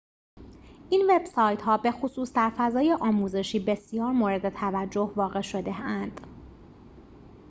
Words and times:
این 0.89 1.01
وب‌سایت‌ها 1.11 1.77
بخصوص 1.77 2.33
در 2.33 2.49
فضای 2.57 2.93
آموزشی 2.99 3.59
بسیار 3.59 4.11
موردتوجه 4.11 5.11
واقع 5.15 5.41
شده‌اند 5.41 6.21